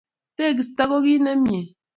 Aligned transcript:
Tegisto 0.37 0.81
ko 0.89 0.97
kit 1.05 1.21
nemye. 1.23 1.59